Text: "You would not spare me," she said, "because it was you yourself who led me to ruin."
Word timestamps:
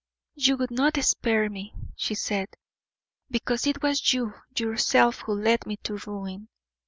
"You 0.33 0.57
would 0.57 0.71
not 0.71 0.97
spare 1.05 1.47
me," 1.47 1.75
she 1.95 2.15
said, 2.15 2.49
"because 3.29 3.67
it 3.67 3.83
was 3.83 4.11
you 4.11 4.33
yourself 4.57 5.19
who 5.19 5.33
led 5.33 5.67
me 5.67 5.77
to 5.83 5.97
ruin." 6.07 6.47